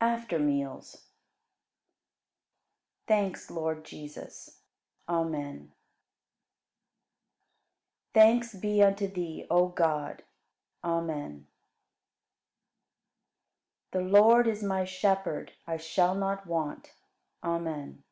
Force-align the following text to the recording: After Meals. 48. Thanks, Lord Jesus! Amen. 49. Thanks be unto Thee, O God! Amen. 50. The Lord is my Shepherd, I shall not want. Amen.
After 0.00 0.38
Meals. 0.38 0.92
48. 3.06 3.06
Thanks, 3.06 3.50
Lord 3.50 3.84
Jesus! 3.84 4.60
Amen. 5.06 5.72
49. 8.14 8.14
Thanks 8.14 8.54
be 8.54 8.82
unto 8.82 9.06
Thee, 9.06 9.46
O 9.50 9.68
God! 9.68 10.22
Amen. 10.82 11.48
50. 13.92 13.98
The 13.98 14.10
Lord 14.18 14.46
is 14.48 14.62
my 14.62 14.86
Shepherd, 14.86 15.52
I 15.66 15.76
shall 15.76 16.14
not 16.14 16.46
want. 16.46 16.94
Amen. 17.42 18.04